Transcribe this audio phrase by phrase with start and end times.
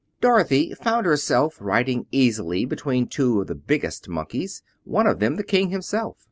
[0.19, 5.43] Dorothy found herself riding easily between two of the biggest Monkeys, one of them the
[5.43, 6.17] King himself.